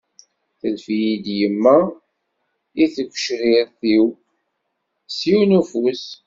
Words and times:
Tellef-iyi-d 0.59 1.25
yemma 1.39 1.77
i 2.83 2.85
tgecrirt-w 2.93 4.03
s 5.15 5.17
yiwen 5.27 5.51
n 5.55 5.59
ufus. 5.59 6.05